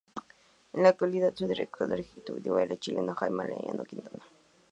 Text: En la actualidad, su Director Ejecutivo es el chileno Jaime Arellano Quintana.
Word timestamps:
En 0.73 0.81
la 0.81 0.89
actualidad, 0.89 1.35
su 1.35 1.45
Director 1.47 1.93
Ejecutivo 1.93 2.57
es 2.57 2.71
el 2.71 2.79
chileno 2.79 3.13
Jaime 3.13 3.43
Arellano 3.43 3.83
Quintana. 3.83 4.23